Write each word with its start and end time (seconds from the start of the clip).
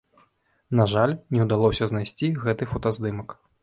На 0.79 0.87
жаль, 0.93 1.13
не 1.37 1.45
ўдалося 1.47 1.83
знайсці 1.95 2.35
гэты 2.43 2.63
фотаздымак. 2.75 3.43